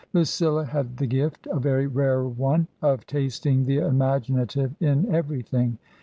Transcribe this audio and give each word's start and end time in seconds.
Lucilla 0.13 0.65
had 0.65 0.97
the 0.97 1.05
gift— 1.05 1.43
^a 1.53 1.61
very 1.61 1.85
rare 1.85 2.23
one— 2.23 2.65
of 2.81 3.05
tasting 3.05 3.65
the 3.65 3.77
imaginative 3.77 4.73
in 4.79 5.05
everything. 5.13 5.77